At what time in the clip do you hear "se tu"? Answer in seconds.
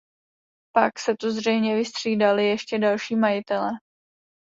0.99-1.29